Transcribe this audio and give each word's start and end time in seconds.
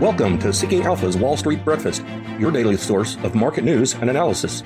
Welcome 0.00 0.40
to 0.40 0.52
Seeking 0.52 0.82
Alpha's 0.82 1.16
Wall 1.16 1.36
Street 1.36 1.64
Breakfast, 1.64 2.04
your 2.36 2.50
daily 2.50 2.76
source 2.76 3.16
of 3.18 3.36
market 3.36 3.62
news 3.62 3.94
and 3.94 4.10
analysis. 4.10 4.64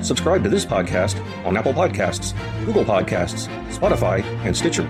Subscribe 0.00 0.44
to 0.44 0.48
this 0.48 0.64
podcast 0.64 1.18
on 1.44 1.56
Apple 1.56 1.74
Podcasts, 1.74 2.34
Google 2.64 2.84
Podcasts, 2.84 3.48
Spotify, 3.74 4.22
and 4.44 4.56
Stitcher. 4.56 4.84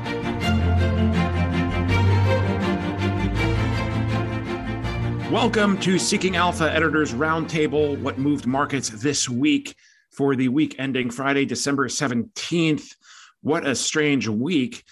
Welcome 5.33 5.79
to 5.79 5.99
Seeking 5.99 6.37
Alpha 6.37 6.71
Editors 6.71 7.15
Roundtable. 7.15 7.99
What 8.01 8.19
moved 8.19 8.47
markets 8.47 8.91
this 8.91 9.31
week 9.31 9.77
for 10.11 10.37
the 10.37 10.49
week 10.49 10.77
ending 10.79 11.09
Friday, 11.09 11.47
December 11.47 11.89
17th? 11.89 12.97
What 13.41 13.67
a 13.67 13.75
strange 13.75 14.29
week. 14.29 14.85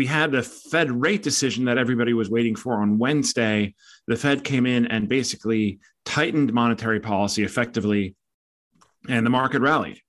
We 0.00 0.06
had 0.06 0.32
the 0.32 0.42
Fed 0.42 0.90
rate 0.90 1.22
decision 1.22 1.66
that 1.66 1.76
everybody 1.76 2.14
was 2.14 2.30
waiting 2.30 2.56
for 2.56 2.80
on 2.80 2.96
Wednesday. 2.96 3.74
The 4.06 4.16
Fed 4.16 4.44
came 4.44 4.64
in 4.64 4.86
and 4.86 5.10
basically 5.10 5.78
tightened 6.06 6.54
monetary 6.54 7.00
policy 7.00 7.44
effectively, 7.44 8.14
and 9.10 9.26
the 9.26 9.30
market 9.30 9.60
rallied. 9.60 10.00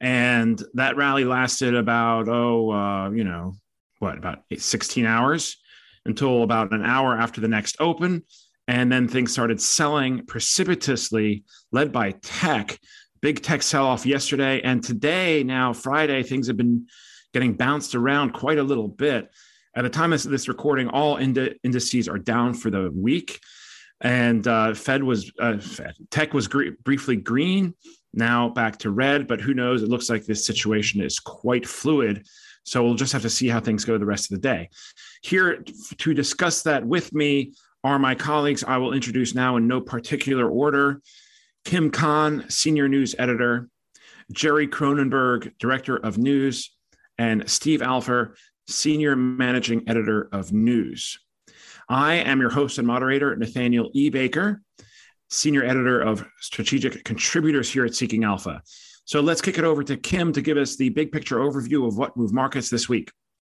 And 0.00 0.58
that 0.72 0.96
rally 0.96 1.26
lasted 1.26 1.74
about, 1.74 2.30
oh, 2.30 2.72
uh, 2.72 3.10
you 3.10 3.24
know, 3.24 3.56
what, 3.98 4.16
about 4.16 4.38
16 4.56 5.04
hours 5.04 5.58
until 6.06 6.42
about 6.42 6.72
an 6.72 6.82
hour 6.82 7.14
after 7.14 7.42
the 7.42 7.46
next 7.46 7.76
open. 7.78 8.24
And 8.66 8.90
then 8.90 9.06
things 9.06 9.32
started 9.32 9.60
selling 9.60 10.24
precipitously, 10.24 11.44
led 11.72 11.92
by 11.92 12.12
tech. 12.22 12.78
Big 13.20 13.42
tech 13.42 13.60
sell 13.60 13.84
off 13.84 14.06
yesterday. 14.06 14.62
And 14.62 14.82
today, 14.82 15.42
now 15.42 15.74
Friday, 15.74 16.22
things 16.22 16.46
have 16.46 16.56
been 16.56 16.86
getting 17.36 17.52
bounced 17.52 17.94
around 17.94 18.32
quite 18.32 18.56
a 18.56 18.62
little 18.62 18.88
bit. 18.88 19.28
At 19.74 19.82
the 19.82 19.90
time 19.90 20.14
of 20.14 20.22
this 20.22 20.48
recording, 20.48 20.88
all 20.88 21.18
ind- 21.18 21.54
indices 21.62 22.08
are 22.08 22.16
down 22.16 22.54
for 22.54 22.70
the 22.70 22.90
week. 22.90 23.40
And 24.00 24.46
uh, 24.48 24.72
Fed 24.72 25.02
was 25.02 25.30
uh, 25.38 25.58
Fed. 25.58 25.92
tech 26.10 26.32
was 26.32 26.48
gr- 26.48 26.70
briefly 26.82 27.14
green, 27.16 27.74
now 28.14 28.48
back 28.48 28.78
to 28.78 28.90
red. 28.90 29.26
But 29.26 29.42
who 29.42 29.52
knows? 29.52 29.82
It 29.82 29.90
looks 29.90 30.08
like 30.08 30.24
this 30.24 30.46
situation 30.46 31.02
is 31.02 31.18
quite 31.18 31.66
fluid. 31.66 32.26
So 32.64 32.82
we'll 32.82 32.94
just 32.94 33.12
have 33.12 33.20
to 33.20 33.28
see 33.28 33.48
how 33.48 33.60
things 33.60 33.84
go 33.84 33.98
the 33.98 34.06
rest 34.06 34.32
of 34.32 34.40
the 34.40 34.48
day. 34.48 34.70
Here 35.22 35.62
to 35.98 36.14
discuss 36.14 36.62
that 36.62 36.86
with 36.86 37.12
me 37.12 37.52
are 37.84 37.98
my 37.98 38.14
colleagues. 38.14 38.64
I 38.64 38.78
will 38.78 38.94
introduce 38.94 39.34
now 39.34 39.58
in 39.58 39.68
no 39.68 39.82
particular 39.82 40.48
order 40.48 41.02
Kim 41.66 41.90
Khan, 41.90 42.46
Senior 42.48 42.88
News 42.88 43.14
Editor, 43.18 43.68
Jerry 44.32 44.68
Cronenberg, 44.68 45.52
Director 45.58 45.98
of 45.98 46.16
News, 46.16 46.75
and 47.18 47.48
Steve 47.48 47.82
Alpher, 47.82 48.36
Senior 48.68 49.16
Managing 49.16 49.88
Editor 49.88 50.28
of 50.32 50.52
News. 50.52 51.18
I 51.88 52.14
am 52.14 52.40
your 52.40 52.50
host 52.50 52.78
and 52.78 52.86
moderator, 52.86 53.34
Nathaniel 53.36 53.90
E. 53.94 54.10
Baker, 54.10 54.62
Senior 55.30 55.64
Editor 55.64 56.00
of 56.00 56.26
Strategic 56.40 57.04
Contributors 57.04 57.70
here 57.70 57.84
at 57.84 57.94
Seeking 57.94 58.24
Alpha. 58.24 58.62
So 59.04 59.20
let's 59.20 59.40
kick 59.40 59.58
it 59.58 59.64
over 59.64 59.84
to 59.84 59.96
Kim 59.96 60.32
to 60.32 60.42
give 60.42 60.56
us 60.56 60.76
the 60.76 60.88
big 60.88 61.12
picture 61.12 61.36
overview 61.36 61.86
of 61.86 61.96
what 61.96 62.16
moved 62.16 62.34
markets 62.34 62.70
this 62.70 62.88
week. 62.88 63.10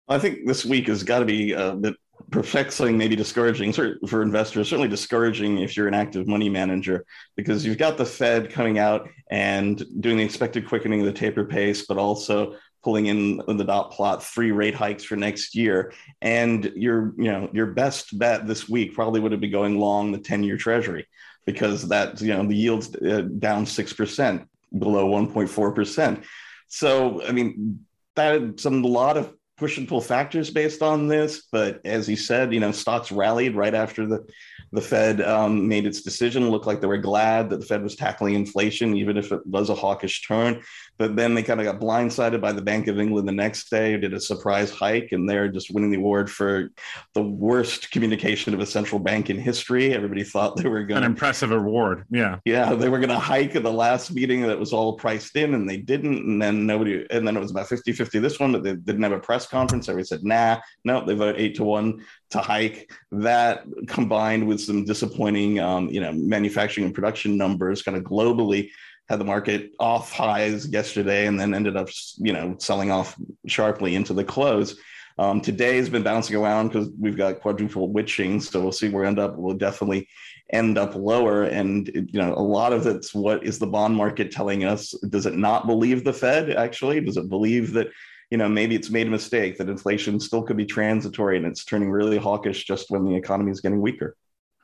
I 0.09 0.19
think 0.19 0.47
this 0.47 0.65
week 0.65 0.89
has 0.89 1.03
got 1.03 1.21
to 1.21 1.25
be 1.25 1.55
uh, 1.55 1.73
a 1.73 1.77
bit 1.77 1.95
perplexing, 2.31 2.99
maybe 2.99 3.15
discouraging 3.15 3.73
for 3.73 4.23
investors, 4.23 4.69
certainly 4.69 4.89
discouraging 4.89 5.59
if 5.59 5.77
you're 5.77 5.87
an 5.87 5.95
active 5.95 6.27
money 6.27 6.49
manager, 6.49 7.05
because 7.37 7.65
you've 7.65 7.79
got 7.79 7.97
the 7.97 8.05
Fed 8.05 8.51
coming 8.51 8.79
out 8.79 9.09
and 9.31 9.85
doing 10.01 10.17
the 10.17 10.25
expected 10.25 10.67
quickening 10.67 11.01
of 11.01 11.07
the 11.07 11.13
taper 11.13 11.45
pace, 11.45 11.87
but 11.87 11.99
also 11.99 12.57
pulling 12.87 13.07
in 13.07 13.39
the 13.49 13.65
dot 13.65 13.91
plot 13.91 14.23
three 14.23 14.53
rate 14.53 14.77
hikes 14.77 15.03
for 15.03 15.17
next 15.17 15.57
year. 15.57 15.93
And 16.23 16.67
your 16.77 17.15
you 17.19 17.33
know 17.33 17.51
your 17.53 17.67
best 17.67 18.17
bet 18.17 18.47
this 18.47 18.69
week 18.69 18.95
probably 18.95 19.19
would 19.19 19.33
have 19.33 19.41
been 19.41 19.51
going 19.51 19.81
long 19.81 20.13
the 20.13 20.19
10 20.19 20.45
year 20.45 20.57
treasury 20.57 21.05
because 21.47 21.89
that 21.89 22.21
you 22.21 22.33
know 22.33 22.47
the 22.47 22.55
yields 22.55 22.95
uh, 22.95 23.23
down 23.41 23.65
6% 23.65 24.47
below 24.79 25.09
1.4% 25.09 26.25
so 26.69 27.23
i 27.25 27.33
mean 27.33 27.87
that 28.17 28.61
some 28.61 28.85
a 28.85 28.89
lot 28.89 29.17
of 29.17 29.33
push 29.57 29.79
and 29.79 29.89
pull 29.89 30.01
factors 30.01 30.51
based 30.51 30.83
on 30.83 31.09
this 31.09 31.47
but 31.51 31.81
as 31.85 32.09
you 32.09 32.17
said 32.17 32.53
you 32.53 32.61
know 32.61 32.73
stocks 32.73 33.11
rallied 33.11 33.55
right 33.55 33.75
after 33.75 34.07
the 34.07 34.25
the 34.73 34.81
Fed 34.81 35.21
um, 35.23 35.69
made 35.69 35.87
its 35.87 36.03
decision, 36.03 36.51
looked 36.51 36.67
like 36.67 36.81
they 36.81 36.87
were 36.87 36.99
glad 36.99 37.51
that 37.51 37.61
the 37.61 37.67
Fed 37.67 37.83
was 37.83 37.95
tackling 37.95 38.35
inflation, 38.35 38.97
even 38.97 39.17
if 39.17 39.31
it 39.33 39.47
was 39.47 39.71
a 39.71 39.75
hawkish 39.75 40.27
turn. 40.27 40.63
But 40.99 41.15
then 41.15 41.35
they 41.35 41.43
kind 41.43 41.61
of 41.61 41.67
got 41.67 41.81
blindsided 41.81 42.41
by 42.41 42.53
the 42.53 42.63
Bank 42.63 42.89
of 42.89 42.99
England 42.99 43.29
the 43.29 43.33
next 43.33 43.71
day, 43.71 43.97
did 43.97 44.13
a 44.13 44.21
surprise 44.21 44.71
hike, 44.71 45.13
and 45.13 45.29
they're 45.29 45.49
just 45.49 45.71
winning 45.71 45.91
the 45.91 45.99
award 45.99 46.31
for 46.31 46.71
the 47.15 47.23
worst 47.23 47.91
communication 47.91 48.55
of 48.55 48.61
a 48.61 48.67
central 48.67 48.99
bank 48.99 49.31
in 49.31 49.39
history. 49.39 49.95
Everybody 49.95 50.25
thought 50.25 50.57
they 50.57 50.69
were 50.69 50.85
going 50.85 50.99
an 50.99 51.11
impressive 51.11 51.53
award. 51.53 52.05
Yeah. 52.11 52.39
Yeah. 52.45 52.75
They 52.75 52.89
were 52.89 52.99
going 52.99 53.11
to 53.11 53.19
hike 53.19 53.55
at 53.57 53.63
the 53.63 53.73
last 53.73 54.13
meeting 54.13 54.43
that 54.43 54.59
was 54.59 54.73
all 54.73 54.95
priced 54.95 55.37
in, 55.37 55.55
and 55.55 55.69
they 55.69 55.77
didn't. 55.77 56.19
And 56.19 56.43
then 56.43 56.67
nobody, 56.67 57.07
and 57.11 57.27
then 57.27 57.37
it 57.37 57.41
was 57.41 57.51
about 57.51 57.69
50 57.69 57.93
50 57.93 58.19
this 58.19 58.41
one, 58.41 58.53
but 58.53 58.63
they 58.63 58.75
didn't 58.75 59.03
have 59.03 59.13
a 59.13 59.21
press 59.21 59.46
conference. 59.47 59.89
Everybody 59.89 60.07
said, 60.07 60.25
nah, 60.25 60.61
no, 60.85 61.05
they 61.05 61.15
vote 61.15 61.37
eight 61.39 61.55
to 61.57 61.65
one 61.65 62.05
to 62.31 62.39
hike. 62.39 62.91
That 63.13 63.65
combined 63.87 64.47
with 64.47 64.61
some 64.61 64.85
disappointing, 64.85 65.61
um, 65.61 65.89
you 65.89 66.01
know, 66.01 66.13
manufacturing 66.13 66.87
and 66.87 66.95
production 66.95 67.37
numbers, 67.37 67.83
kind 67.83 67.97
of 67.97 68.05
globally, 68.05 68.71
had 69.09 69.21
the 69.21 69.25
market 69.25 69.71
off 69.79 70.13
highs 70.13 70.67
yesterday, 70.69 71.27
and 71.27 71.39
then 71.39 71.55
ended 71.55 71.77
up, 71.77 71.89
you 72.19 72.33
know, 72.33 72.57
selling 72.59 72.91
off 72.91 73.17
sharply 73.47 73.95
into 73.95 74.13
the 74.13 74.25
close. 74.25 74.79
Um, 75.19 75.41
today 75.41 75.77
has 75.79 75.89
been 75.89 76.03
bouncing 76.03 76.37
around 76.37 76.69
because 76.69 76.91
we've 76.99 77.17
got 77.17 77.41
quadruple 77.41 77.91
witching, 77.91 78.41
so 78.41 78.61
we'll 78.61 78.73
see 78.73 78.89
where 78.89 79.03
we 79.03 79.09
end 79.09 79.19
up. 79.19 79.37
We'll 79.37 79.57
definitely 79.57 80.09
end 80.53 80.77
up 80.77 80.95
lower, 80.95 81.45
and 81.45 81.89
you 81.89 82.21
know, 82.21 82.35
a 82.35 82.43
lot 82.43 82.73
of 82.73 82.87
it's 82.87 83.15
what 83.15 83.43
is 83.45 83.59
the 83.59 83.67
bond 83.67 83.97
market 83.97 84.31
telling 84.31 84.65
us? 84.65 84.93
Does 85.09 85.25
it 85.27 85.35
not 85.35 85.67
believe 85.67 86.05
the 86.05 86.13
Fed? 86.13 86.51
Actually, 86.51 87.01
does 87.01 87.17
it 87.17 87.29
believe 87.29 87.73
that? 87.73 87.89
You 88.31 88.39
know, 88.39 88.49
maybe 88.49 88.75
it's 88.75 88.91
made 88.91 89.07
a 89.07 89.11
mistake 89.11 89.59
that 89.59 89.69
inflation 89.69 90.19
still 90.19 90.43
could 90.43 90.57
be 90.57 90.67
transitory 90.67 91.37
and 91.37 91.47
it's 91.47 91.65
turning 91.65 91.91
really 91.91 92.19
hawkish 92.19 92.65
just 92.65 92.91
when 92.91 93.05
the 93.05 93.15
economy 93.15 93.53
is 93.53 93.61
getting 93.61 93.81
weaker. 93.81 94.17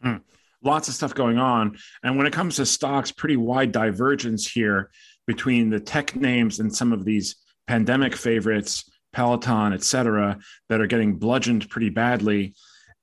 Hmm. 0.02 0.16
Lots 0.64 0.88
of 0.88 0.94
stuff 0.94 1.14
going 1.14 1.38
on. 1.38 1.78
And 2.02 2.16
when 2.16 2.26
it 2.26 2.32
comes 2.32 2.56
to 2.56 2.66
stocks, 2.66 3.12
pretty 3.12 3.36
wide 3.36 3.72
divergence 3.72 4.50
here 4.50 4.90
between 5.26 5.70
the 5.70 5.80
tech 5.80 6.16
names 6.16 6.60
and 6.60 6.74
some 6.74 6.92
of 6.92 7.04
these 7.04 7.36
pandemic 7.66 8.16
favorites, 8.16 8.90
Peloton, 9.12 9.72
et 9.72 9.82
cetera, 9.82 10.38
that 10.68 10.80
are 10.80 10.86
getting 10.86 11.16
bludgeoned 11.16 11.68
pretty 11.68 11.90
badly. 11.90 12.54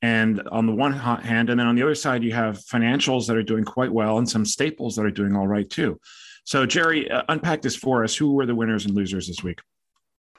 And 0.02 0.42
on 0.50 0.66
the 0.66 0.75
one 0.75 0.94
hand, 0.94 1.50
and 1.50 1.59
then 1.59 1.68
on 1.68 1.75
the 1.75 1.84
other 1.84 1.96
side, 1.96 2.24
you 2.24 2.34
have 2.34 2.59
financials 2.59 3.28
that 3.28 3.36
are 3.36 3.44
doing 3.44 3.66
quite 3.66 3.92
well 3.92 4.18
and 4.18 4.30
some 4.30 4.46
staples 4.46 4.96
that 4.96 5.06
are 5.06 5.12
doing 5.12 5.36
all 5.36 5.48
right 5.48 5.69
too. 5.69 6.00
So, 6.46 6.66
Jerry, 6.66 7.12
uh, 7.12 7.24
unpack 7.30 7.62
this 7.62 7.75
for 7.75 8.03
us. 8.03 8.16
Who 8.16 8.34
were 8.34 8.46
the 8.46 8.56
winners 8.56 8.86
and 8.86 8.96
losers 8.96 9.28
this 9.28 9.44
week? 9.44 9.59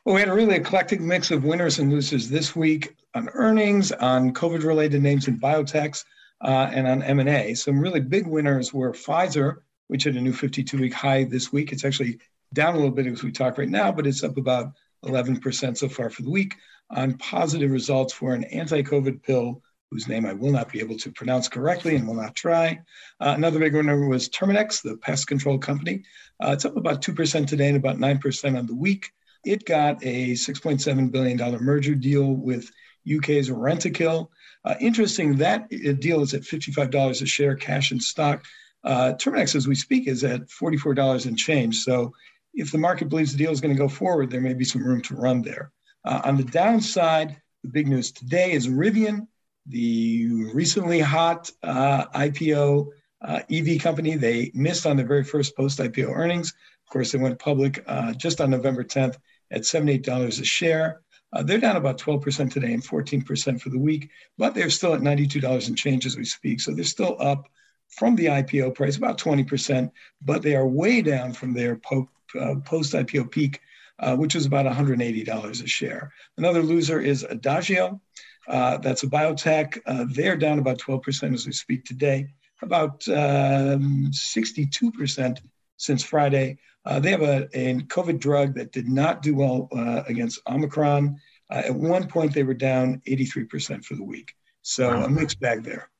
Well, 0.05 0.15
we 0.15 0.23
had 0.23 0.31
a 0.31 0.35
really 0.35 0.57
eclectic 0.57 0.99
mix 0.99 1.31
of 1.31 1.45
winners 1.45 1.79
and 1.79 1.93
losers 1.93 2.31
this 2.31 2.57
week 2.57 2.97
on 3.15 3.29
earnings, 3.35 3.93
on 3.93 4.33
COVID-related 4.33 5.03
names 5.03 5.29
in 5.29 5.39
biotechs, 5.39 6.05
uh, 6.43 6.71
and 6.73 6.89
on 6.89 7.03
M&A. 7.03 7.53
Some 7.53 7.79
really 7.79 8.01
big 8.01 8.27
winners 8.27 8.73
were 8.73 8.95
Pfizer, 8.95 9.57
which 9.89 10.05
had 10.05 10.17
a 10.17 10.21
new 10.21 10.33
52-week 10.33 10.95
high 10.95 11.25
this 11.25 11.53
week. 11.53 11.71
It's 11.71 11.85
actually 11.85 12.19
down 12.55 12.73
a 12.75 12.79
little 12.79 12.91
bit 12.91 13.09
as 13.09 13.23
we 13.23 13.31
talk 13.31 13.59
right 13.59 13.69
now, 13.69 13.93
but 13.93 14.07
it's 14.07 14.25
up 14.25 14.39
about 14.39 14.73
11% 15.05 15.77
so 15.77 15.87
far 15.87 16.09
for 16.09 16.23
the 16.23 16.31
week 16.31 16.57
on 16.89 17.19
positive 17.19 17.71
results 17.71 18.15
for 18.15 18.33
an 18.33 18.45
anti-COVID 18.45 19.23
pill 19.23 19.63
whose 19.91 20.09
name 20.09 20.25
I 20.25 20.33
will 20.33 20.53
not 20.53 20.73
be 20.73 20.81
able 20.81 20.97
to 20.97 21.13
pronounce 21.13 21.47
correctly 21.47 21.97
and 21.97 22.09
will 22.09 22.15
not 22.15 22.35
try. 22.35 22.81
Uh, 23.21 23.35
another 23.37 23.59
big 23.59 23.75
winner 23.75 24.09
was 24.09 24.31
Terminix, 24.31 24.81
the 24.81 24.97
pest 24.97 25.27
control 25.27 25.59
company. 25.59 26.05
Uh, 26.43 26.53
it's 26.53 26.65
up 26.65 26.79
about 26.79 27.03
2% 27.03 27.47
today 27.47 27.69
and 27.69 27.77
about 27.77 27.99
9% 27.99 28.59
on 28.59 28.67
the 28.67 28.75
week. 28.75 29.13
It 29.45 29.65
got 29.65 30.03
a 30.03 30.33
$6.7 30.33 31.11
billion 31.11 31.65
merger 31.65 31.95
deal 31.95 32.33
with 32.33 32.71
UK's 33.11 33.49
Rentokil. 33.49 34.29
Uh, 34.65 34.75
interesting, 34.81 35.37
that 35.37 35.71
uh, 35.73 35.93
deal 35.93 36.21
is 36.21 36.35
at 36.35 36.43
$55 36.43 37.23
a 37.23 37.27
share, 37.27 37.55
cash 37.55 37.93
and 37.93 38.03
stock. 38.03 38.45
Uh, 38.85 39.13
Terminix, 39.19 39.55
as 39.55 39.67
we 39.67 39.75
speak, 39.75 40.07
is 40.07 40.25
at 40.25 40.49
$44 40.49 41.27
and 41.27 41.39
change. 41.39 41.79
So 41.79 42.13
if 42.55 42.73
the 42.73 42.79
market 42.79 43.09
believes 43.09 43.33
the 43.33 43.39
deal 43.39 43.53
is 43.53 43.61
going 43.61 43.75
to 43.75 43.79
go 43.79 43.89
forward, 43.89 44.31
there 44.31 44.41
may 44.41 44.55
be 44.55 44.65
some 44.65 44.85
room 44.85 45.01
to 45.03 45.15
run 45.15 45.43
there. 45.43 45.73
Uh, 46.05 46.21
on 46.25 46.37
the 46.37 46.45
downside, 46.45 47.41
the 47.63 47.69
big 47.69 47.89
news 47.89 48.11
today 48.11 48.53
is 48.53 48.69
Rivian, 48.69 49.27
the 49.67 50.51
recently 50.55 51.01
hot 51.01 51.51
uh, 51.63 52.07
IPO 52.07 52.89
uh, 53.23 53.41
EV 53.51 53.81
company. 53.81 54.17
They 54.17 54.51
missed 54.55 54.87
on 54.87 54.97
their 54.97 55.07
very 55.07 55.25
first 55.25 55.57
post 55.57 55.79
IPO 55.79 56.15
earnings. 56.15 56.55
Of 56.87 56.93
course, 56.93 57.13
they 57.13 57.19
went 57.19 57.39
public 57.39 57.85
uh, 57.87 58.13
just 58.15 58.41
on 58.41 58.51
November 58.51 58.83
10th 58.83 59.17
at 59.51 59.63
$78 59.63 60.41
a 60.41 60.45
share. 60.45 61.01
Uh, 61.33 61.43
they're 61.43 61.59
down 61.59 61.77
about 61.77 61.99
12% 61.99 62.53
today 62.53 62.73
and 62.73 62.83
14% 62.83 63.61
for 63.61 63.71
the 63.71 63.79
week, 63.79 64.11
but 64.37 64.55
they're 64.55 64.71
still 64.71 64.95
at 64.95 65.01
$92 65.01 65.69
and 65.69 65.79
change 65.79 66.07
as 66.07 66.17
we 66.17 66.25
speak. 66.25 66.61
So 66.61 66.73
they're 66.73 66.85
still 66.85 67.17
up 67.21 67.49
from 67.89 68.17
the 68.17 68.27
IPO 68.27 68.75
price, 68.75 68.97
about 68.97 69.19
20%, 69.19 69.91
but 70.23 70.43
they 70.43 70.55
are 70.57 70.67
way 70.67 71.03
down 71.03 71.33
from 71.33 71.53
their 71.53 71.77
po- 71.77 72.09
uh, 72.39 72.57
post 72.65 72.95
IPO 72.95 73.31
peak, 73.31 73.61
uh, 73.99 74.17
which 74.17 74.35
was 74.35 74.47
about 74.47 74.67
$180 74.67 75.63
a 75.63 75.67
share. 75.67 76.13
Another 76.37 76.63
loser 76.63 77.01
is 77.01 77.25
Adagio. 77.25 78.01
Uh, 78.49 78.79
that's 78.79 79.03
a 79.03 79.07
biotech. 79.07 79.79
Uh, 79.87 80.07
they're 80.09 80.37
down 80.37 80.59
about 80.59 80.79
12% 80.79 81.35
as 81.35 81.47
we 81.47 81.53
speak 81.53 81.85
today, 81.85 82.27
about 82.63 83.07
um, 83.09 84.11
62% 84.11 85.39
since 85.81 86.05
Friday. 86.05 86.59
Uh, 86.85 87.01
they 87.01 87.11
have 87.11 87.23
a, 87.23 87.49
a, 87.55 87.75
COVID 87.85 88.21
drug 88.21 88.55
that 88.55 88.71
did 88.71 88.87
not 88.87 89.23
do 89.23 89.35
well 89.35 89.69
uh, 89.73 90.03
against 90.07 90.41
Omicron. 90.47 91.19
Uh, 91.51 91.63
at 91.67 91.75
one 91.75 92.07
point, 92.07 92.35
they 92.35 92.43
were 92.43 92.55
down 92.55 93.01
83% 93.09 93.85
for 93.85 93.95
the 93.95 94.05
week. 94.05 94.35
So 94.63 94.89
wow. 94.89 95.05
a 95.05 95.09
mixed 95.09 95.41
bag 95.41 95.65
there. 95.65 95.91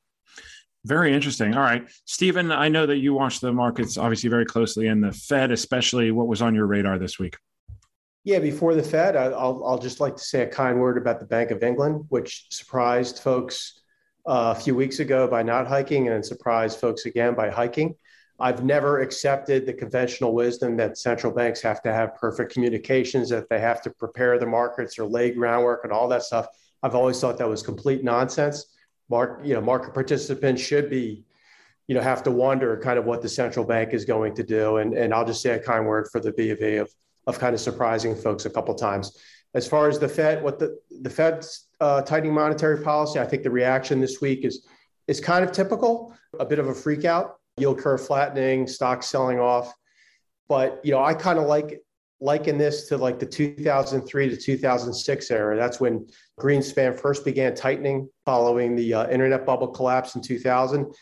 Very 0.85 1.13
interesting. 1.13 1.55
All 1.55 1.61
right. 1.61 1.87
Stephen, 2.05 2.51
I 2.51 2.67
know 2.69 2.85
that 2.85 2.97
you 2.97 3.13
watch 3.13 3.39
the 3.39 3.51
markets 3.51 3.97
obviously 3.97 4.29
very 4.29 4.45
closely 4.45 4.87
and 4.87 5.03
the 5.03 5.11
Fed, 5.11 5.51
especially. 5.51 6.11
What 6.11 6.27
was 6.27 6.41
on 6.41 6.55
your 6.55 6.67
radar 6.67 6.97
this 6.99 7.19
week? 7.19 7.37
Yeah, 8.23 8.39
before 8.39 8.75
the 8.75 8.83
Fed, 8.83 9.15
I'll, 9.15 9.63
I'll 9.65 9.79
just 9.79 9.99
like 9.99 10.15
to 10.15 10.23
say 10.23 10.43
a 10.43 10.47
kind 10.47 10.79
word 10.79 10.97
about 10.97 11.19
the 11.19 11.25
Bank 11.25 11.49
of 11.49 11.63
England, 11.63 12.05
which 12.09 12.47
surprised 12.51 13.19
folks 13.19 13.81
uh, 14.27 14.53
a 14.55 14.59
few 14.59 14.75
weeks 14.75 14.99
ago 14.99 15.27
by 15.27 15.41
not 15.41 15.65
hiking 15.65 16.07
and 16.07 16.23
surprised 16.23 16.79
folks 16.79 17.05
again 17.05 17.33
by 17.33 17.49
hiking. 17.49 17.95
I've 18.41 18.63
never 18.63 19.01
accepted 19.01 19.67
the 19.67 19.73
conventional 19.73 20.33
wisdom 20.33 20.75
that 20.77 20.97
central 20.97 21.31
banks 21.31 21.61
have 21.61 21.81
to 21.83 21.93
have 21.93 22.15
perfect 22.15 22.51
communications, 22.51 23.29
that 23.29 23.47
they 23.49 23.59
have 23.59 23.83
to 23.83 23.91
prepare 23.91 24.39
the 24.39 24.47
markets 24.47 24.97
or 24.97 25.05
lay 25.05 25.29
groundwork 25.29 25.83
and 25.83 25.93
all 25.93 26.07
that 26.07 26.23
stuff. 26.23 26.47
I've 26.81 26.95
always 26.95 27.21
thought 27.21 27.37
that 27.37 27.47
was 27.47 27.61
complete 27.61 28.03
nonsense. 28.03 28.65
Mark, 29.09 29.41
you 29.43 29.53
know, 29.53 29.61
market 29.61 29.93
participants 29.93 30.59
should 30.59 30.89
be, 30.89 31.23
you 31.87 31.93
know, 31.93 32.01
have 32.01 32.23
to 32.23 32.31
wonder 32.31 32.75
kind 32.77 32.97
of 32.97 33.05
what 33.05 33.21
the 33.21 33.29
central 33.29 33.63
bank 33.63 33.93
is 33.93 34.05
going 34.05 34.33
to 34.35 34.43
do. 34.43 34.77
And, 34.77 34.95
and 34.95 35.13
I'll 35.13 35.25
just 35.25 35.43
say 35.43 35.51
a 35.51 35.59
kind 35.59 35.85
word 35.85 36.07
for 36.11 36.19
the 36.19 36.31
B 36.31 36.49
of 36.49 36.59
A 36.61 36.77
of, 36.77 36.91
of 37.27 37.37
kind 37.37 37.53
of 37.53 37.61
surprising 37.61 38.15
folks 38.15 38.45
a 38.45 38.49
couple 38.49 38.73
times. 38.73 39.19
As 39.53 39.67
far 39.67 39.87
as 39.87 39.99
the 39.99 40.07
Fed, 40.07 40.41
what 40.41 40.57
the, 40.57 40.79
the 41.01 41.09
Fed's 41.09 41.67
uh, 41.79 42.01
tightening 42.01 42.33
monetary 42.33 42.81
policy, 42.83 43.19
I 43.19 43.25
think 43.25 43.43
the 43.43 43.51
reaction 43.51 44.01
this 44.01 44.19
week 44.19 44.45
is 44.45 44.65
is 45.07 45.19
kind 45.19 45.43
of 45.43 45.51
typical, 45.51 46.15
a 46.39 46.45
bit 46.45 46.57
of 46.57 46.69
a 46.69 46.73
freak 46.73 47.05
out 47.05 47.40
yield 47.61 47.79
curve 47.79 48.05
flattening, 48.05 48.67
stocks 48.67 49.07
selling 49.07 49.39
off. 49.39 49.73
But 50.49 50.81
you 50.83 50.91
know, 50.91 51.03
I 51.03 51.13
kind 51.13 51.39
of 51.39 51.45
like 51.45 51.81
liken 52.19 52.57
this 52.57 52.87
to 52.87 52.97
like 52.97 53.19
the 53.19 53.25
2003 53.25 54.29
to 54.29 54.37
2006 54.37 55.31
era. 55.31 55.55
That's 55.55 55.79
when 55.79 56.07
Greenspan 56.39 56.97
first 56.97 57.25
began 57.25 57.55
tightening 57.55 58.09
following 58.25 58.75
the 58.75 58.93
uh, 58.93 59.09
internet 59.09 59.45
bubble 59.45 59.69
collapse 59.69 60.15
in 60.15 60.21
2000. 60.21 60.93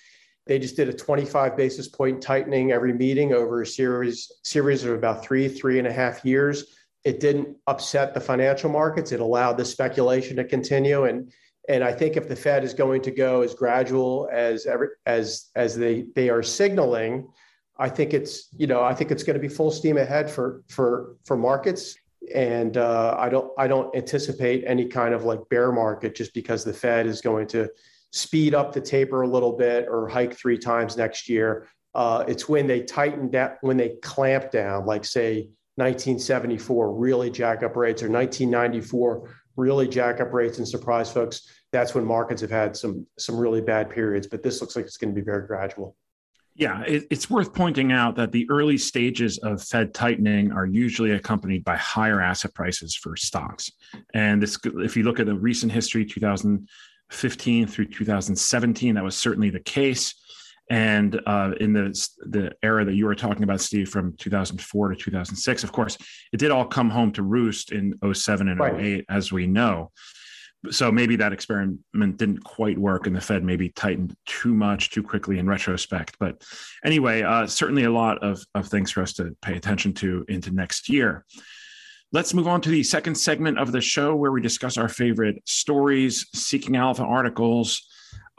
They 0.48 0.58
just 0.58 0.76
did 0.76 0.90
a 0.90 0.94
25 0.94 1.58
basis 1.58 1.88
point 1.88 2.22
tightening 2.22 2.72
every 2.72 2.94
meeting 2.94 3.34
over 3.34 3.62
a 3.62 3.68
series 3.68 4.32
series 4.44 4.84
of 4.84 4.94
about 4.94 5.24
three, 5.24 5.48
three 5.48 5.78
and 5.78 5.88
a 5.88 5.94
half 5.94 6.24
years. 6.26 6.76
It 7.04 7.20
didn't 7.20 7.58
upset 7.68 8.14
the 8.14 8.20
financial 8.20 8.70
markets. 8.70 9.12
It 9.12 9.20
allowed 9.20 9.58
the 9.58 9.66
speculation 9.66 10.38
to 10.38 10.44
continue. 10.44 11.06
And 11.06 11.32
and 11.70 11.84
I 11.84 11.94
think 11.94 12.18
if 12.18 12.28
the 12.28 12.36
Fed 12.36 12.64
is 12.64 12.74
going 12.74 13.04
to 13.04 13.12
go 13.12 13.42
as 13.42 13.54
gradual 13.54 14.28
as 14.32 14.68
as 15.06 15.50
as 15.56 15.78
they 15.78 16.08
they 16.16 16.30
are 16.30 16.42
signaling, 16.42 17.30
I 17.78 17.90
think 17.90 18.14
it's 18.14 18.50
you 18.58 18.66
know 18.66 18.84
I 18.84 18.94
think 18.96 19.12
it's 19.12 19.24
going 19.24 19.36
to 19.36 19.42
be 19.42 19.48
full 19.48 19.70
steam 19.70 19.98
ahead 19.98 20.30
for 20.30 20.64
for 20.68 21.16
for 21.26 21.38
markets. 21.38 21.96
And 22.34 22.76
uh, 22.76 23.16
I 23.18 23.30
don't 23.30 23.52
I 23.58 23.68
don't 23.68 23.96
anticipate 23.96 24.64
any 24.66 24.88
kind 24.88 25.14
of 25.14 25.24
like 25.24 25.40
bear 25.50 25.72
market 25.72 26.16
just 26.16 26.34
because 26.34 26.64
the 26.64 26.74
Fed 26.74 27.06
is 27.06 27.22
going 27.22 27.48
to 27.50 27.70
speed 28.12 28.56
up 28.56 28.74
the 28.74 28.82
taper 28.82 29.22
a 29.22 29.28
little 29.28 29.54
bit 29.54 29.88
or 29.88 30.08
hike 30.08 30.34
three 30.34 30.58
times 30.58 30.98
next 30.98 31.30
year. 31.30 31.68
Uh, 31.94 32.24
it's 32.28 32.50
when 32.50 32.66
they 32.66 32.82
tighten 32.82 33.30
down, 33.30 33.52
when 33.62 33.78
they 33.78 33.90
clamp 34.02 34.52
down, 34.52 34.86
like 34.86 35.06
say 35.06 35.50
1974, 35.76 36.94
really 36.94 37.30
jack 37.32 37.64
up 37.64 37.76
rates, 37.76 38.04
or 38.04 38.10
1994, 38.10 39.30
really 39.60 39.88
jack 39.88 40.22
up 40.22 40.34
rates 40.34 40.58
and 40.58 40.68
surprise 40.68 41.12
folks 41.12 41.42
that's 41.72 41.94
when 41.94 42.06
markets 42.06 42.42
have 42.42 42.50
had 42.50 42.76
some 42.76 43.06
some 43.18 43.38
really 43.38 43.62
bad 43.62 43.90
periods. 43.90 44.28
But 44.28 44.44
this 44.44 44.62
looks 44.62 44.76
like 44.76 44.86
it's 44.86 44.98
going 44.98 45.14
to 45.14 45.20
be 45.20 45.24
very 45.24 45.46
gradual. 45.46 45.96
Yeah, 46.56 46.82
it, 46.82 47.06
it's 47.10 47.30
worth 47.30 47.54
pointing 47.54 47.92
out 47.92 48.16
that 48.16 48.32
the 48.32 48.50
early 48.50 48.78
stages 48.78 49.38
of 49.38 49.64
Fed 49.64 49.94
tightening 49.94 50.52
are 50.52 50.66
usually 50.66 51.12
accompanied 51.12 51.64
by 51.64 51.78
higher 51.78 52.20
asset 52.20 52.54
prices 52.54 52.96
for 52.96 53.16
stocks. 53.16 53.72
And 54.14 54.44
this, 54.44 54.58
if 54.66 54.98
you 54.98 55.04
look 55.04 55.22
at 55.22 55.26
the 55.26 55.36
recent 55.36 55.72
history, 55.72 56.06
2015 56.06 57.68
through 57.68 57.86
2017, 57.86 58.96
that 58.96 59.04
was 59.04 59.16
certainly 59.16 59.50
the 59.50 59.62
case. 59.62 60.16
And 60.70 61.20
uh, 61.26 61.54
in 61.60 61.74
the 61.74 62.10
the 62.20 62.54
era 62.62 62.86
that 62.86 62.94
you 62.94 63.06
were 63.06 63.16
talking 63.16 63.44
about, 63.44 63.60
Steve, 63.60 63.90
from 63.90 64.16
2004 64.18 64.90
to 64.90 64.96
2006, 64.96 65.64
of 65.64 65.72
course, 65.72 65.98
it 66.32 66.38
did 66.38 66.52
all 66.52 66.66
come 66.66 66.90
home 66.90 67.12
to 67.14 67.24
roost 67.24 67.72
in 67.72 67.96
07 68.14 68.48
and 68.48 68.60
right. 68.60 68.80
08, 68.80 69.06
as 69.10 69.32
we 69.32 69.48
know. 69.48 69.92
So 70.72 70.92
maybe 70.92 71.16
that 71.16 71.32
experiment 71.32 71.80
didn't 71.92 72.44
quite 72.44 72.78
work 72.78 73.08
and 73.08 73.16
the 73.16 73.22
fed 73.22 73.44
maybe 73.44 73.70
tightened 73.70 74.14
too 74.26 74.54
much 74.54 74.90
too 74.90 75.02
quickly 75.02 75.40
in 75.40 75.48
retrospect. 75.48 76.18
But 76.20 76.44
anyway 76.84 77.22
uh, 77.22 77.48
certainly 77.48 77.86
a 77.86 77.92
lot 77.92 78.22
of, 78.22 78.44
of 78.54 78.68
things 78.68 78.92
for 78.92 79.02
us 79.02 79.14
to 79.14 79.36
pay 79.42 79.56
attention 79.56 79.94
to 79.96 80.26
into 80.28 80.52
next 80.52 80.90
year. 80.90 81.26
Let's 82.12 82.34
move 82.34 82.48
on 82.48 82.60
to 82.62 82.70
the 82.70 82.84
second 82.84 83.16
segment 83.16 83.58
of 83.58 83.72
the 83.72 83.82
show 83.82 84.16
where 84.16 84.32
we 84.32 84.42
discuss 84.42 84.78
our 84.78 84.90
favorite 84.90 85.42
stories 85.46 86.28
seeking 86.34 86.76
alpha 86.76 87.04
articles 87.04 87.88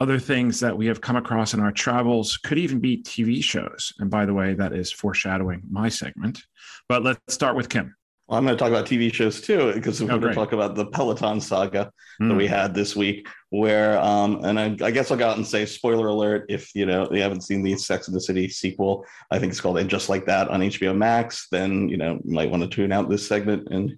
other 0.01 0.17
things 0.17 0.59
that 0.59 0.75
we 0.75 0.87
have 0.87 0.99
come 0.99 1.15
across 1.15 1.53
in 1.53 1.59
our 1.59 1.71
travels 1.71 2.35
could 2.35 2.57
even 2.57 2.79
be 2.79 3.03
tv 3.03 3.43
shows. 3.43 3.93
And 3.99 4.09
by 4.09 4.25
the 4.25 4.33
way 4.33 4.55
that 4.55 4.73
is 4.73 4.91
foreshadowing 4.91 5.61
my 5.69 5.89
segment. 5.89 6.41
But 6.89 7.03
let's 7.03 7.19
start 7.31 7.55
with 7.55 7.69
kim 7.69 7.95
well, 8.31 8.37
I'm 8.37 8.45
going 8.45 8.57
to 8.57 8.63
talk 8.63 8.69
about 8.69 8.85
TV 8.85 9.13
shows 9.13 9.41
too, 9.41 9.73
because 9.73 10.01
we're 10.01 10.09
oh, 10.09 10.17
going 10.17 10.31
to 10.31 10.33
talk 10.33 10.53
about 10.53 10.73
the 10.73 10.85
Peloton 10.85 11.41
saga 11.41 11.91
mm. 12.21 12.29
that 12.29 12.35
we 12.35 12.47
hmm. 12.47 12.53
had 12.53 12.73
this 12.73 12.95
week. 12.95 13.27
Where, 13.49 13.99
um, 13.99 14.45
and 14.45 14.57
I, 14.57 14.67
I, 14.81 14.91
guess 14.91 15.11
I'll 15.11 15.17
go 15.17 15.27
out 15.27 15.35
and 15.35 15.45
say, 15.45 15.65
spoiler 15.65 16.07
alert, 16.07 16.45
if 16.47 16.73
you 16.73 16.85
know 16.85 17.09
you 17.11 17.21
haven't 17.21 17.41
seen 17.41 17.61
the 17.61 17.75
Sex 17.75 18.07
and 18.07 18.15
the 18.15 18.21
City 18.21 18.47
sequel, 18.47 19.05
I 19.29 19.37
think 19.37 19.51
it's 19.51 19.59
called 19.59 19.79
"And 19.79 19.89
Just 19.89 20.07
Like 20.07 20.25
That" 20.27 20.47
on 20.47 20.61
HBO 20.61 20.95
Max. 20.95 21.49
Then 21.51 21.89
you 21.89 21.97
know 21.97 22.21
you 22.23 22.33
might 22.33 22.49
want 22.49 22.63
to 22.63 22.69
tune 22.69 22.93
out 22.93 23.09
this 23.09 23.27
segment 23.27 23.67
and 23.69 23.97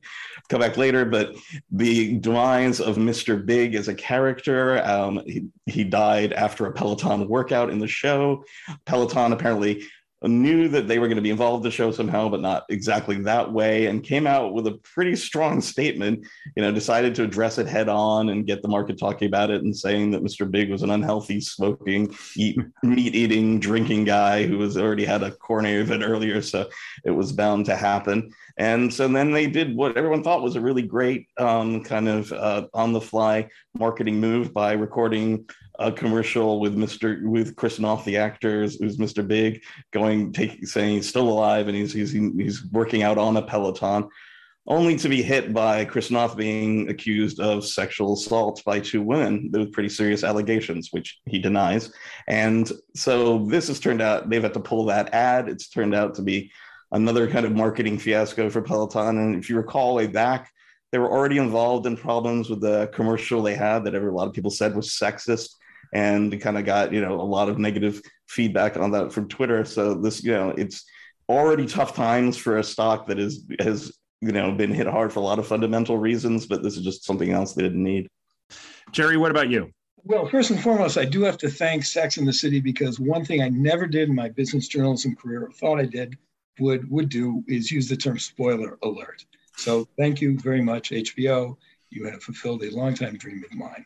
come 0.50 0.62
back 0.62 0.78
later. 0.78 1.06
But 1.06 1.36
the 1.70 2.18
demise 2.18 2.82
of 2.82 2.96
Mr. 2.96 3.46
Big 3.46 3.76
as 3.76 3.88
a 3.88 3.94
character, 3.94 4.84
um, 4.84 5.22
he, 5.28 5.46
he 5.68 5.84
died 5.84 6.34
after 6.34 6.66
a 6.66 6.74
Peloton 6.74 7.28
workout 7.28 7.70
in 7.70 7.78
the 7.78 7.88
show. 7.88 8.44
Peloton 8.88 9.32
apparently 9.32 9.84
knew 10.30 10.70
that 10.70 10.88
they 10.88 11.00
were 11.00 11.08
going 11.08 11.18
to 11.18 11.22
be 11.22 11.30
involved 11.30 11.64
in 11.64 11.70
the 11.70 11.76
show 11.76 11.92
somehow, 11.92 12.30
but 12.30 12.42
not 12.42 12.66
exactly 12.70 13.18
that 13.24 13.52
way, 13.52 13.88
and 13.88 14.04
came 14.04 14.26
out 14.26 14.54
with 14.54 14.68
a 14.68 14.80
pretty 14.84 15.16
strong 15.16 15.62
statement. 15.62 16.26
You 16.56 16.64
know, 16.64 16.72
decided 16.72 17.16
to 17.16 17.24
address 17.24 17.58
it 17.58 17.68
head 17.68 17.90
on 17.90 18.30
and 18.30 18.48
get 18.48 18.62
the 18.62 18.68
market 18.68 18.98
talking 18.98 19.28
about 19.28 19.50
it 19.50 19.64
and 19.64 19.76
saying 19.76 20.12
that 20.12 20.24
Mr. 20.24 20.50
Big 20.50 20.72
was 20.72 20.82
an 20.82 20.92
unhealthy, 20.92 21.42
smoking, 21.42 22.16
eat, 22.38 22.58
meat 22.84 23.16
eating, 23.16 23.60
drinking 23.60 24.06
guy 24.06 24.46
who 24.46 24.58
was 24.58 24.78
already 24.78 25.06
had 25.06 25.24
a 25.24 25.32
coronary 25.32 25.82
event 25.82 26.04
earlier, 26.04 26.42
so 26.42 26.70
it 27.04 27.12
was 27.12 27.32
bound 27.32 27.66
to 27.66 27.76
happen. 27.76 28.32
And 28.58 28.94
so 28.94 29.08
then 29.08 29.32
they 29.32 29.48
did 29.48 29.76
what 29.76 29.98
everyone 29.98 30.24
thought 30.24 30.44
was 30.44 30.56
a 30.56 30.62
really 30.62 30.84
great 30.84 31.28
um, 31.38 31.84
kind 31.84 32.08
of 32.08 32.32
uh, 32.32 32.68
on 32.74 32.94
the 32.94 33.02
fly 33.02 33.50
marketing 33.74 34.20
move 34.20 34.54
by 34.54 34.74
recording 34.74 35.48
a 35.80 35.92
commercial 35.92 36.60
with 36.60 36.76
Mr. 36.76 37.24
with 37.24 37.56
Chris 37.56 37.80
Noth, 37.80 38.06
the 38.06 38.18
actor, 38.18 38.62
who's 38.62 38.98
Mr. 38.98 39.28
Big, 39.28 39.64
going 39.92 40.32
take, 40.32 40.68
saying 40.68 40.96
he's 40.96 41.10
still 41.10 41.28
alive 41.28 41.68
and 41.68 41.76
he's 41.76 41.92
he's 41.92 42.12
he's 42.12 42.64
working 42.72 43.02
out 43.02 43.18
on 43.18 43.38
a 43.38 43.42
Peloton, 43.42 44.08
only 44.68 44.96
to 44.98 45.10
be 45.10 45.22
hit 45.24 45.52
by 45.52 45.84
Chris 45.84 46.12
Noth 46.12 46.38
being 46.38 46.90
accused 46.90 47.40
of 47.40 47.66
sexual 47.66 48.14
assault 48.14 48.64
by 48.64 48.80
two 48.80 49.02
women 49.02 49.50
with 49.52 49.74
pretty 49.74 49.90
serious 49.90 50.24
allegations, 50.24 50.90
which 50.92 51.20
he 51.26 51.40
denies. 51.40 51.92
And 52.28 52.72
so 52.96 53.40
this 53.46 53.68
has 53.68 53.80
turned 53.80 54.02
out 54.02 54.30
they've 54.30 54.44
had 54.44 54.54
to 54.54 54.60
pull 54.60 54.86
that 54.86 55.14
ad. 55.14 55.50
It's 55.50 55.70
turned 55.70 55.96
out 55.96 56.16
to 56.16 56.22
be 56.22 56.52
another 56.94 57.28
kind 57.28 57.46
of 57.46 57.52
marketing 57.52 57.98
fiasco 57.98 58.50
for 58.50 58.62
Peloton. 58.62 59.18
And 59.18 59.36
if 59.36 59.50
you 59.50 59.58
recall 59.58 59.96
way 59.96 60.08
back, 60.08 60.52
they 60.92 61.00
were 61.00 61.12
already 61.12 61.40
involved 61.40 61.88
in 61.88 61.98
problems 61.98 62.50
with 62.50 62.62
the 62.62 62.88
commercial 62.94 63.42
they 63.42 63.56
had 63.56 63.84
that 63.84 63.96
a 63.96 64.12
lot 64.12 64.28
of 64.28 64.34
people 64.34 64.52
said 64.52 64.76
was 64.76 64.92
sexist 64.92 65.56
and 65.92 66.40
kind 66.40 66.58
of 66.58 66.66
got 66.66 66.94
you 66.94 67.02
know 67.02 67.20
a 67.20 67.22
lot 67.22 67.50
of 67.50 67.58
negative 67.58 68.02
feedback 68.28 68.78
on 68.78 68.92
that 68.92 69.12
from 69.12 69.28
Twitter. 69.28 69.66
So 69.66 69.96
this 69.96 70.24
you 70.24 70.32
know 70.32 70.50
it's 70.52 70.86
already 71.28 71.66
tough 71.66 71.96
times 71.96 72.38
for 72.38 72.58
a 72.58 72.64
stock 72.64 73.08
that 73.08 73.20
is 73.20 73.46
has 73.60 73.92
you 74.22 74.32
know 74.32 74.52
been 74.52 74.72
hit 74.72 74.88
hard 74.88 75.12
for 75.12 75.20
a 75.20 75.24
lot 75.24 75.40
of 75.40 75.48
fundamental 75.48 75.98
reasons, 75.98 76.46
but 76.46 76.62
this 76.62 76.78
is 76.78 76.84
just 76.84 77.06
something 77.06 77.32
else 77.32 77.54
they 77.54 77.64
didn't 77.64 77.84
need. 77.84 78.08
Jerry, 78.92 79.18
what 79.18 79.32
about 79.32 79.50
you? 79.50 79.72
Well, 80.06 80.28
first 80.28 80.52
and 80.52 80.62
foremost, 80.62 80.98
I 80.98 81.06
do 81.06 81.22
have 81.22 81.38
to 81.40 81.50
thank 81.50 81.86
Sex 81.86 82.18
in 82.18 82.26
the 82.26 82.34
City 82.34 82.60
because 82.60 83.00
one 83.00 83.24
thing 83.24 83.42
I 83.42 83.50
never 83.50 83.88
did 83.88 84.10
in 84.10 84.16
my 84.16 84.30
business 84.30 84.68
journalism 84.68 85.16
career, 85.16 85.46
or 85.46 85.52
thought 85.52 85.80
I 85.80 85.86
did, 85.86 86.18
would 86.60 86.90
would 86.90 87.10
do 87.10 87.44
is 87.48 87.72
use 87.72 87.90
the 87.90 87.98
term 87.98 88.20
spoiler 88.20 88.78
alert. 88.84 89.26
So 89.58 89.88
thank 89.98 90.22
you 90.22 90.40
very 90.40 90.62
much, 90.62 90.92
HBO. 90.92 91.58
You 91.90 92.06
have 92.06 92.24
fulfilled 92.24 92.64
a 92.64 92.72
longtime 92.72 93.18
dream 93.18 93.44
of 93.44 93.56
mine. 93.58 93.86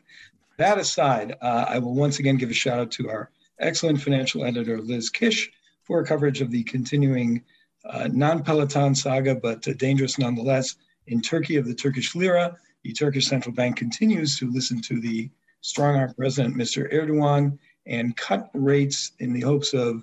That 0.56 0.78
aside, 0.78 1.36
uh, 1.40 1.66
I 1.68 1.78
will 1.78 1.94
once 1.94 2.18
again 2.18 2.36
give 2.36 2.50
a 2.50 2.54
shout 2.54 2.80
out 2.80 2.90
to 2.92 3.10
our 3.10 3.30
excellent 3.60 4.00
financial 4.00 4.44
editor, 4.44 4.80
Liz 4.80 5.10
Kiesche, 5.10 5.48
for 5.82 6.02
coverage 6.04 6.40
of 6.40 6.50
the 6.50 6.62
continuing 6.64 7.44
uh, 7.84 8.08
non 8.12 8.42
Peloton 8.42 8.94
saga, 8.94 9.34
but 9.34 9.66
uh, 9.68 9.74
dangerous 9.74 10.18
nonetheless, 10.18 10.76
in 11.06 11.20
Turkey 11.20 11.56
of 11.56 11.66
the 11.66 11.74
Turkish 11.74 12.14
lira 12.14 12.56
the 12.84 12.92
Turkish 12.92 13.26
central 13.26 13.54
bank 13.54 13.76
continues 13.76 14.38
to 14.38 14.50
listen 14.50 14.80
to 14.82 15.00
the 15.00 15.30
strong 15.60 15.96
arm 15.96 16.14
president, 16.14 16.56
Mr. 16.56 16.90
Erdogan, 16.92 17.58
and 17.86 18.16
cut 18.16 18.50
rates 18.54 19.12
in 19.18 19.32
the 19.32 19.40
hopes 19.40 19.74
of 19.74 20.02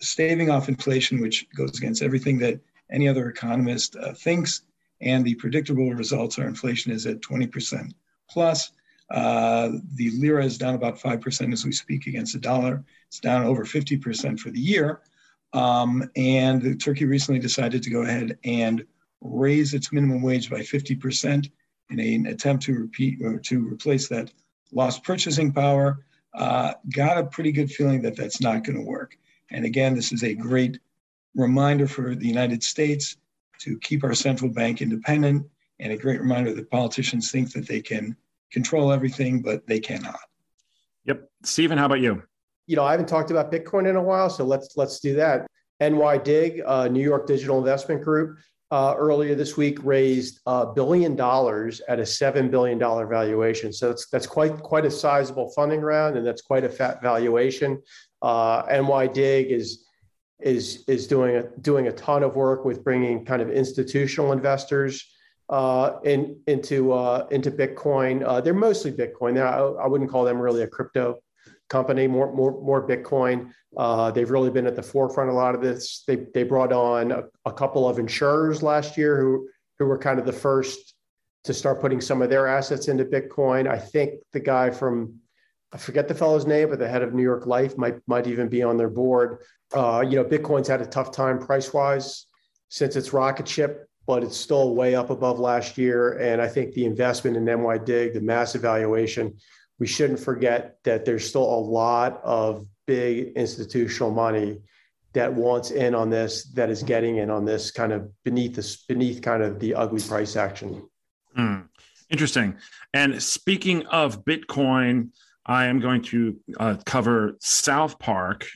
staving 0.00 0.50
off 0.50 0.68
inflation, 0.68 1.20
which 1.20 1.46
goes 1.56 1.76
against 1.78 2.02
everything 2.02 2.38
that 2.38 2.60
any 2.90 3.08
other 3.08 3.28
economist 3.28 3.96
uh, 3.96 4.12
thinks. 4.12 4.62
And 5.00 5.24
the 5.24 5.34
predictable 5.34 5.92
results 5.94 6.38
are 6.38 6.46
inflation 6.46 6.92
is 6.92 7.06
at 7.06 7.20
20% 7.20 7.92
plus. 8.28 8.72
Uh, 9.10 9.70
the 9.94 10.10
lira 10.10 10.44
is 10.44 10.58
down 10.58 10.74
about 10.74 10.98
5% 10.98 11.52
as 11.52 11.64
we 11.64 11.72
speak 11.72 12.06
against 12.06 12.32
the 12.32 12.38
dollar. 12.38 12.84
It's 13.08 13.18
down 13.18 13.44
over 13.44 13.64
50% 13.64 14.38
for 14.38 14.50
the 14.50 14.60
year. 14.60 15.00
Um, 15.52 16.08
and 16.16 16.80
Turkey 16.80 17.06
recently 17.06 17.40
decided 17.40 17.82
to 17.82 17.90
go 17.90 18.02
ahead 18.02 18.38
and 18.44 18.84
raise 19.20 19.74
its 19.74 19.92
minimum 19.92 20.22
wage 20.22 20.48
by 20.48 20.60
50% 20.60 21.50
in 21.90 21.98
an 21.98 22.26
attempt 22.26 22.64
to 22.64 22.74
repeat 22.74 23.20
or 23.22 23.38
to 23.38 23.66
replace 23.66 24.08
that 24.08 24.32
lost 24.72 25.02
purchasing 25.02 25.52
power. 25.52 26.04
Uh, 26.32 26.74
got 26.94 27.18
a 27.18 27.24
pretty 27.24 27.50
good 27.50 27.70
feeling 27.70 28.02
that 28.02 28.14
that's 28.14 28.40
not 28.40 28.62
going 28.62 28.76
to 28.76 28.84
work. 28.84 29.18
And 29.50 29.64
again, 29.64 29.94
this 29.94 30.12
is 30.12 30.22
a 30.22 30.34
great 30.34 30.78
reminder 31.34 31.86
for 31.86 32.14
the 32.14 32.26
United 32.26 32.62
States 32.62 33.16
to 33.60 33.78
keep 33.78 34.04
our 34.04 34.14
central 34.14 34.50
bank 34.50 34.80
independent, 34.80 35.46
and 35.78 35.92
a 35.92 35.96
great 35.96 36.20
reminder 36.20 36.54
that 36.54 36.70
politicians 36.70 37.30
think 37.30 37.52
that 37.52 37.66
they 37.66 37.80
can 37.80 38.16
control 38.50 38.92
everything, 38.92 39.40
but 39.42 39.66
they 39.66 39.78
cannot. 39.78 40.20
Yep. 41.04 41.28
Stephen, 41.44 41.78
how 41.78 41.86
about 41.86 42.00
you? 42.00 42.22
You 42.66 42.76
know, 42.76 42.84
I 42.84 42.90
haven't 42.92 43.08
talked 43.08 43.30
about 43.30 43.50
Bitcoin 43.50 43.88
in 43.88 43.96
a 43.96 44.02
while, 44.02 44.30
so 44.30 44.44
let's 44.44 44.76
let's 44.76 45.00
do 45.00 45.14
that. 45.16 45.46
NYDIG, 45.80 46.62
uh, 46.66 46.88
New 46.88 47.02
York 47.02 47.26
Digital 47.26 47.58
Investment 47.58 48.02
Group, 48.02 48.38
uh, 48.70 48.94
earlier 48.96 49.34
this 49.34 49.56
week 49.56 49.78
raised 49.82 50.40
a 50.46 50.66
billion 50.66 51.16
dollars 51.16 51.80
at 51.88 51.98
a 51.98 52.06
seven 52.06 52.50
billion 52.50 52.78
dollar 52.78 53.06
valuation. 53.06 53.72
So 53.72 53.88
that's 53.88 54.08
that's 54.08 54.26
quite 54.26 54.62
quite 54.62 54.84
a 54.84 54.90
sizable 54.90 55.50
funding 55.50 55.80
round, 55.80 56.16
and 56.16 56.26
that's 56.26 56.42
quite 56.42 56.64
a 56.64 56.68
fat 56.68 57.02
valuation. 57.02 57.82
Uh, 58.22 58.62
is 58.68 59.84
is 60.40 60.84
is 60.88 61.06
doing 61.06 61.36
a 61.36 61.42
doing 61.60 61.88
a 61.88 61.92
ton 61.92 62.22
of 62.22 62.34
work 62.34 62.64
with 62.64 62.82
bringing 62.82 63.24
kind 63.24 63.42
of 63.42 63.50
institutional 63.50 64.32
investors 64.32 65.06
uh, 65.50 65.98
in 66.04 66.40
into 66.46 66.92
uh, 66.92 67.26
into 67.30 67.50
Bitcoin. 67.50 68.24
Uh, 68.26 68.40
they're 68.40 68.54
mostly 68.54 68.92
Bitcoin. 68.92 69.34
They're, 69.34 69.46
I, 69.46 69.58
I, 69.58 69.86
wouldn't 69.86 70.10
call 70.10 70.24
them 70.24 70.38
really 70.38 70.62
a 70.62 70.66
crypto 70.66 71.18
company. 71.68 72.06
More 72.06 72.32
more 72.32 72.52
more 72.62 72.86
Bitcoin. 72.86 73.50
Uh, 73.76 74.10
they've 74.10 74.30
really 74.30 74.50
been 74.50 74.66
at 74.66 74.76
the 74.76 74.82
forefront 74.82 75.30
a 75.30 75.32
lot 75.34 75.54
of 75.54 75.60
this. 75.60 76.04
They 76.06 76.26
they 76.34 76.44
brought 76.44 76.72
on 76.72 77.10
a, 77.10 77.24
a 77.44 77.52
couple 77.52 77.88
of 77.88 77.98
insurers 77.98 78.62
last 78.62 78.96
year 78.96 79.20
who 79.20 79.48
who 79.78 79.86
were 79.86 79.98
kind 79.98 80.18
of 80.18 80.26
the 80.26 80.32
first 80.32 80.94
to 81.44 81.54
start 81.54 81.80
putting 81.80 82.00
some 82.00 82.22
of 82.22 82.30
their 82.30 82.46
assets 82.46 82.88
into 82.88 83.04
Bitcoin. 83.04 83.66
I 83.66 83.78
think 83.78 84.20
the 84.32 84.40
guy 84.40 84.70
from 84.70 85.14
I 85.72 85.78
forget 85.78 86.08
the 86.08 86.14
fellow's 86.14 86.46
name, 86.46 86.70
but 86.70 86.78
the 86.78 86.88
head 86.88 87.02
of 87.02 87.14
New 87.14 87.22
York 87.22 87.46
Life 87.46 87.76
might 87.78 87.96
might 88.06 88.26
even 88.26 88.48
be 88.48 88.62
on 88.62 88.76
their 88.76 88.90
board. 88.90 89.38
Uh, 89.72 90.04
you 90.06 90.16
know, 90.16 90.24
Bitcoin's 90.24 90.68
had 90.68 90.80
a 90.80 90.86
tough 90.86 91.12
time 91.12 91.38
price 91.38 91.72
wise 91.72 92.26
since 92.68 92.96
its 92.96 93.12
rocket 93.12 93.46
ship, 93.46 93.88
but 94.06 94.24
it's 94.24 94.36
still 94.36 94.74
way 94.74 94.94
up 94.94 95.10
above 95.10 95.38
last 95.38 95.78
year. 95.78 96.18
And 96.18 96.42
I 96.42 96.48
think 96.48 96.72
the 96.74 96.86
investment 96.86 97.36
in 97.36 97.44
NYDIG, 97.44 98.14
the 98.14 98.20
massive 98.20 98.62
valuation, 98.62 99.36
we 99.78 99.86
shouldn't 99.86 100.20
forget 100.20 100.76
that 100.84 101.04
there's 101.04 101.28
still 101.28 101.44
a 101.44 101.60
lot 101.60 102.20
of 102.24 102.66
big 102.86 103.32
institutional 103.36 104.10
money 104.10 104.60
that 105.12 105.32
wants 105.32 105.70
in 105.70 105.94
on 105.94 106.10
this, 106.10 106.44
that 106.52 106.70
is 106.70 106.82
getting 106.82 107.16
in 107.16 107.30
on 107.30 107.44
this 107.44 107.70
kind 107.70 107.92
of 107.92 108.10
beneath 108.24 108.54
this 108.54 108.84
beneath 108.84 109.22
kind 109.22 109.42
of 109.42 109.58
the 109.60 109.74
ugly 109.74 110.02
price 110.02 110.36
action. 110.36 110.88
Mm, 111.36 111.68
interesting. 112.10 112.56
And 112.94 113.22
speaking 113.22 113.86
of 113.86 114.24
Bitcoin 114.24 115.10
I 115.46 115.66
am 115.66 115.80
going 115.80 116.02
to 116.02 116.36
uh, 116.58 116.76
cover 116.84 117.36
South 117.40 117.98
Park. 117.98 118.46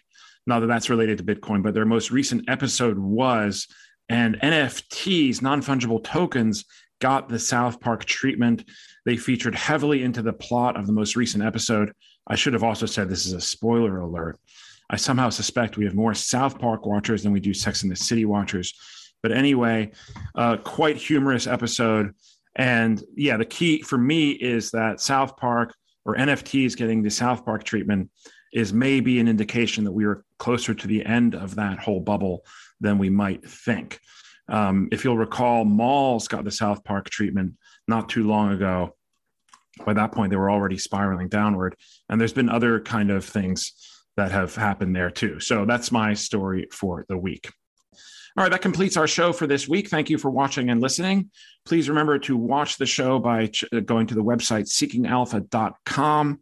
Not 0.46 0.60
that 0.60 0.66
that's 0.66 0.90
related 0.90 1.18
to 1.18 1.24
Bitcoin, 1.24 1.62
but 1.62 1.74
their 1.74 1.86
most 1.86 2.10
recent 2.10 2.48
episode 2.48 2.98
was, 2.98 3.66
and 4.08 4.38
NFTs, 4.40 5.40
non 5.40 5.62
fungible 5.62 6.02
tokens, 6.04 6.64
got 7.00 7.28
the 7.28 7.38
South 7.38 7.80
Park 7.80 8.04
treatment. 8.04 8.64
They 9.06 9.16
featured 9.16 9.54
heavily 9.54 10.02
into 10.02 10.22
the 10.22 10.32
plot 10.32 10.76
of 10.76 10.86
the 10.86 10.92
most 10.92 11.16
recent 11.16 11.44
episode. 11.44 11.92
I 12.26 12.34
should 12.34 12.52
have 12.52 12.64
also 12.64 12.86
said 12.86 13.08
this 13.08 13.26
is 13.26 13.32
a 13.32 13.40
spoiler 13.40 13.98
alert. 14.00 14.38
I 14.90 14.96
somehow 14.96 15.30
suspect 15.30 15.76
we 15.76 15.84
have 15.84 15.94
more 15.94 16.14
South 16.14 16.58
Park 16.58 16.86
watchers 16.86 17.22
than 17.22 17.32
we 17.32 17.40
do 17.40 17.54
Sex 17.54 17.82
in 17.82 17.88
the 17.88 17.96
City 17.96 18.24
watchers. 18.24 18.74
But 19.22 19.32
anyway, 19.32 19.92
uh, 20.34 20.58
quite 20.58 20.96
humorous 20.96 21.46
episode. 21.46 22.14
And 22.56 23.02
yeah, 23.16 23.36
the 23.36 23.44
key 23.44 23.82
for 23.82 23.98
me 23.98 24.32
is 24.32 24.70
that 24.72 25.00
South 25.00 25.36
Park 25.36 25.74
or 26.04 26.16
NFTs 26.16 26.76
getting 26.76 27.02
the 27.02 27.10
South 27.10 27.44
Park 27.44 27.64
treatment 27.64 28.10
is 28.52 28.72
maybe 28.72 29.18
an 29.18 29.28
indication 29.28 29.84
that 29.84 29.92
we 29.92 30.04
are 30.04 30.24
closer 30.38 30.74
to 30.74 30.86
the 30.86 31.04
end 31.04 31.34
of 31.34 31.56
that 31.56 31.78
whole 31.78 32.00
bubble 32.00 32.44
than 32.80 32.98
we 32.98 33.10
might 33.10 33.44
think. 33.48 33.98
Um, 34.48 34.88
if 34.92 35.04
you'll 35.04 35.18
recall, 35.18 35.64
malls 35.64 36.28
got 36.28 36.44
the 36.44 36.50
South 36.50 36.84
Park 36.84 37.10
treatment 37.10 37.54
not 37.88 38.08
too 38.08 38.24
long 38.24 38.52
ago. 38.52 38.94
By 39.84 39.94
that 39.94 40.12
point, 40.12 40.30
they 40.30 40.36
were 40.36 40.50
already 40.50 40.78
spiraling 40.78 41.28
downward. 41.28 41.74
And 42.08 42.20
there's 42.20 42.32
been 42.32 42.48
other 42.48 42.80
kind 42.80 43.10
of 43.10 43.24
things 43.24 43.72
that 44.16 44.30
have 44.30 44.54
happened 44.54 44.94
there 44.94 45.10
too. 45.10 45.40
So 45.40 45.64
that's 45.64 45.90
my 45.90 46.14
story 46.14 46.68
for 46.70 47.04
the 47.08 47.18
week. 47.18 47.50
All 48.36 48.42
right, 48.42 48.50
that 48.50 48.62
completes 48.62 48.96
our 48.96 49.06
show 49.06 49.32
for 49.32 49.46
this 49.46 49.68
week. 49.68 49.88
Thank 49.88 50.10
you 50.10 50.18
for 50.18 50.28
watching 50.28 50.68
and 50.68 50.80
listening. 50.80 51.30
Please 51.64 51.88
remember 51.88 52.18
to 52.18 52.36
watch 52.36 52.78
the 52.78 52.86
show 52.86 53.20
by 53.20 53.46
ch- 53.46 53.64
uh, 53.72 53.78
going 53.78 54.08
to 54.08 54.14
the 54.16 54.24
website 54.24 54.68
seekingalpha.com 54.68 56.40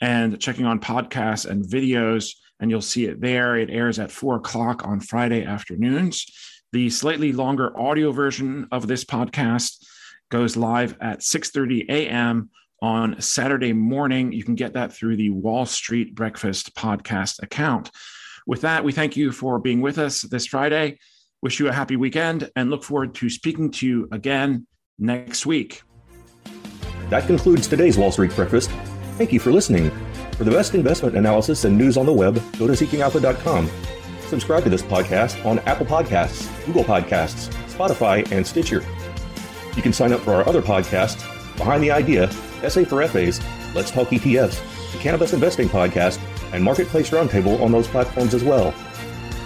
and 0.00 0.40
checking 0.40 0.66
on 0.66 0.80
podcasts 0.80 1.46
and 1.48 1.64
videos, 1.64 2.32
and 2.58 2.72
you'll 2.72 2.80
see 2.80 3.04
it 3.04 3.20
there. 3.20 3.54
It 3.56 3.70
airs 3.70 4.00
at 4.00 4.10
four 4.10 4.34
o'clock 4.34 4.84
on 4.84 4.98
Friday 4.98 5.44
afternoons. 5.44 6.26
The 6.72 6.90
slightly 6.90 7.32
longer 7.32 7.78
audio 7.78 8.10
version 8.10 8.66
of 8.72 8.88
this 8.88 9.04
podcast 9.04 9.86
goes 10.32 10.56
live 10.56 10.96
at 11.00 11.20
6:30 11.20 11.88
a.m. 11.88 12.50
on 12.82 13.20
Saturday 13.20 13.72
morning. 13.72 14.32
You 14.32 14.42
can 14.42 14.56
get 14.56 14.72
that 14.72 14.92
through 14.92 15.14
the 15.14 15.30
Wall 15.30 15.66
Street 15.66 16.16
Breakfast 16.16 16.74
podcast 16.74 17.40
account. 17.44 17.92
With 18.44 18.62
that, 18.62 18.82
we 18.82 18.92
thank 18.92 19.16
you 19.16 19.30
for 19.30 19.60
being 19.60 19.80
with 19.80 19.98
us 19.98 20.22
this 20.22 20.46
Friday. 20.46 20.98
Wish 21.40 21.60
you 21.60 21.68
a 21.68 21.72
happy 21.72 21.96
weekend 21.96 22.50
and 22.56 22.68
look 22.68 22.82
forward 22.82 23.14
to 23.16 23.30
speaking 23.30 23.70
to 23.70 23.86
you 23.86 24.08
again 24.10 24.66
next 24.98 25.46
week. 25.46 25.82
That 27.10 27.26
concludes 27.26 27.68
today's 27.68 27.96
Wall 27.96 28.10
Street 28.10 28.34
Breakfast. 28.34 28.70
Thank 29.16 29.32
you 29.32 29.40
for 29.40 29.52
listening. 29.52 29.90
For 30.32 30.44
the 30.44 30.50
best 30.50 30.74
investment 30.74 31.16
analysis 31.16 31.64
and 31.64 31.78
news 31.78 31.96
on 31.96 32.06
the 32.06 32.12
web, 32.12 32.42
go 32.58 32.66
to 32.66 32.72
seekingalpha.com. 32.72 33.70
Subscribe 34.26 34.64
to 34.64 34.70
this 34.70 34.82
podcast 34.82 35.44
on 35.46 35.58
Apple 35.60 35.86
Podcasts, 35.86 36.48
Google 36.66 36.84
Podcasts, 36.84 37.52
Spotify, 37.72 38.30
and 38.30 38.46
Stitcher. 38.46 38.84
You 39.76 39.82
can 39.82 39.92
sign 39.92 40.12
up 40.12 40.20
for 40.20 40.34
our 40.34 40.46
other 40.48 40.60
podcasts 40.60 41.24
Behind 41.56 41.82
the 41.82 41.90
Idea, 41.90 42.30
SA 42.68 42.84
for 42.84 43.06
FAs, 43.06 43.40
Let's 43.74 43.90
Talk 43.90 44.08
ETFs, 44.08 44.92
the 44.92 44.98
Cannabis 44.98 45.32
Investing 45.32 45.68
Podcast, 45.68 46.20
and 46.52 46.62
Marketplace 46.62 47.10
Roundtable 47.10 47.60
on 47.60 47.72
those 47.72 47.88
platforms 47.88 48.34
as 48.34 48.44
well. 48.44 48.70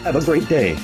Have 0.04 0.16
a 0.16 0.25
great 0.25 0.49
day. 0.49 0.76